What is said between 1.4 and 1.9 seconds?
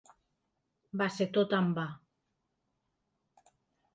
en va.